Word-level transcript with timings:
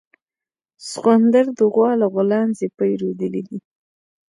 سخوندر 0.89 1.45
د 1.57 1.59
غوا 1.73 1.91
له 2.01 2.07
غولانځې 2.13 2.67
پی 2.77 2.91
رودلي 3.01 3.41
دي 3.47 3.57